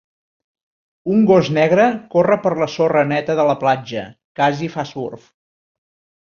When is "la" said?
2.61-2.69, 3.51-3.57